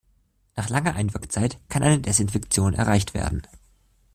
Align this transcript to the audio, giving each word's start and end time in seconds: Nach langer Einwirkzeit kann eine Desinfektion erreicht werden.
Nach 0.55 0.67
langer 0.69 0.95
Einwirkzeit 0.95 1.59
kann 1.69 1.83
eine 1.83 1.99
Desinfektion 1.99 2.73
erreicht 2.73 3.13
werden. 3.13 3.43